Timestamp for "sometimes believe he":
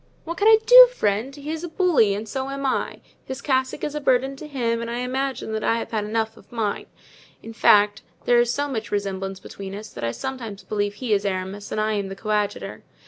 10.09-11.13